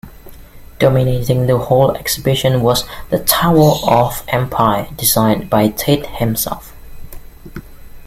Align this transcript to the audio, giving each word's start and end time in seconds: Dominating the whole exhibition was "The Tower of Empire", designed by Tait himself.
Dominating 0.79 1.45
the 1.45 1.59
whole 1.59 1.95
exhibition 1.95 2.61
was 2.63 2.85
"The 3.11 3.19
Tower 3.23 3.73
of 3.87 4.23
Empire", 4.29 4.89
designed 4.97 5.47
by 5.47 5.67
Tait 5.69 6.07
himself. 6.07 6.73